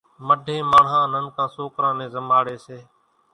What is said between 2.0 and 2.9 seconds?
زماڙي سي